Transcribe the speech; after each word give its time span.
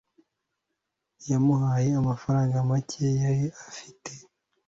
yamuhaye 1.29 1.89
amafaranga 2.01 2.55
make 2.69 3.03
yari 3.21 3.45
afite 3.69 4.11